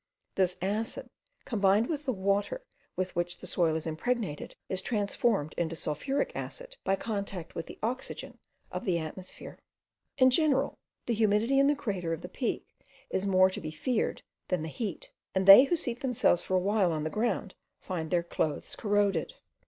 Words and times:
This 0.33 0.57
acid, 0.63 1.11
combined 1.45 1.85
with 1.85 2.05
the 2.05 2.11
water 2.11 2.63
with 2.95 3.15
which 3.15 3.37
the 3.37 3.45
soil 3.45 3.75
is 3.75 3.85
impregnated, 3.85 4.55
is 4.67 4.81
transformed 4.81 5.53
into 5.59 5.75
sulphuric 5.75 6.31
acid 6.35 6.75
by 6.83 6.95
contact 6.95 7.53
with 7.53 7.67
the 7.67 7.77
oxygen 7.83 8.39
of 8.71 8.83
the 8.83 8.97
atmosphere. 8.97 9.59
In 10.17 10.31
general, 10.31 10.79
the 11.05 11.13
humidity 11.13 11.59
in 11.59 11.67
the 11.67 11.75
crater 11.75 12.13
of 12.13 12.21
the 12.21 12.29
peak 12.29 12.65
is 13.11 13.27
more 13.27 13.51
to 13.51 13.61
be 13.61 13.69
feared 13.69 14.23
than 14.47 14.63
the 14.63 14.69
heat; 14.69 15.11
and 15.35 15.45
they 15.47 15.65
who 15.65 15.75
seat 15.75 15.99
themselves 15.99 16.41
for 16.41 16.55
a 16.55 16.59
while 16.59 16.91
on 16.91 17.03
the 17.03 17.11
ground 17.11 17.53
find 17.79 18.09
their 18.09 18.23
clothes 18.23 18.75
corroded. 18.75 19.35